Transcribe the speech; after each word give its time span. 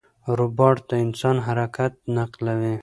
روباټ 0.37 0.77
د 0.89 0.91
انسان 1.05 1.35
حرکت 1.47 1.93
نقلوي. 2.17 2.75